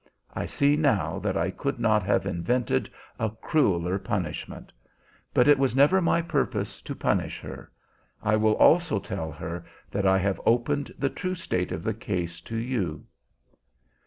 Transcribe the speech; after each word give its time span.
I 0.33 0.47
see 0.47 0.75
now 0.75 1.19
that 1.19 1.37
I 1.37 1.51
could 1.51 1.79
not 1.79 2.01
have 2.01 2.25
invented 2.25 2.89
a 3.19 3.29
crueler 3.29 3.99
punishment; 3.99 4.71
but 5.31 5.47
it 5.47 5.59
was 5.59 5.75
never 5.75 6.01
my 6.01 6.23
purpose 6.23 6.81
to 6.81 6.95
punish 6.95 7.39
her. 7.41 7.71
I 8.23 8.35
will 8.35 8.55
also 8.55 8.97
tell 8.97 9.31
her 9.31 9.63
that 9.91 10.07
I 10.07 10.17
have 10.17 10.41
opened 10.43 10.91
the 10.97 11.11
true 11.11 11.35
state 11.35 11.71
of 11.71 11.83
the 11.83 11.93
case 11.93 12.41
to 12.45 12.57
you." 12.57 13.05